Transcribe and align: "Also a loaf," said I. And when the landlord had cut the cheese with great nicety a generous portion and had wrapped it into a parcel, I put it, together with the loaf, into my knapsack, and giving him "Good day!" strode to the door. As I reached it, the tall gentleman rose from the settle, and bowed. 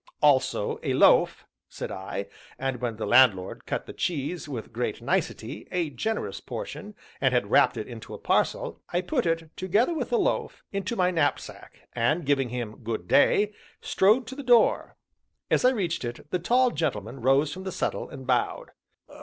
"Also 0.19 0.79
a 0.81 0.95
loaf," 0.95 1.45
said 1.69 1.91
I. 1.91 2.25
And 2.57 2.81
when 2.81 2.95
the 2.95 3.05
landlord 3.05 3.57
had 3.57 3.65
cut 3.67 3.85
the 3.85 3.93
cheese 3.93 4.49
with 4.49 4.73
great 4.73 4.99
nicety 4.99 5.67
a 5.71 5.91
generous 5.91 6.39
portion 6.41 6.95
and 7.21 7.35
had 7.35 7.51
wrapped 7.51 7.77
it 7.77 7.87
into 7.87 8.15
a 8.15 8.17
parcel, 8.17 8.81
I 8.89 9.01
put 9.01 9.27
it, 9.27 9.55
together 9.55 9.93
with 9.93 10.09
the 10.09 10.17
loaf, 10.17 10.63
into 10.71 10.95
my 10.95 11.11
knapsack, 11.11 11.87
and 11.93 12.25
giving 12.25 12.49
him 12.49 12.77
"Good 12.83 13.07
day!" 13.07 13.53
strode 13.79 14.25
to 14.25 14.35
the 14.35 14.41
door. 14.41 14.97
As 15.51 15.63
I 15.63 15.69
reached 15.69 16.03
it, 16.03 16.31
the 16.31 16.39
tall 16.39 16.71
gentleman 16.71 17.21
rose 17.21 17.53
from 17.53 17.63
the 17.63 17.71
settle, 17.71 18.09
and 18.09 18.25
bowed. 18.25 18.71